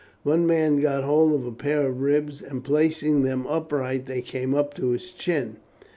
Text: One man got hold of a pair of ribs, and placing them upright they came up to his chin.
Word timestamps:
One 0.23 0.47
man 0.47 0.79
got 0.81 1.03
hold 1.03 1.31
of 1.35 1.45
a 1.45 1.51
pair 1.51 1.85
of 1.85 2.01
ribs, 2.01 2.41
and 2.41 2.63
placing 2.63 3.21
them 3.21 3.45
upright 3.45 4.07
they 4.07 4.23
came 4.23 4.55
up 4.55 4.73
to 4.73 4.89
his 4.89 5.11
chin. 5.11 5.57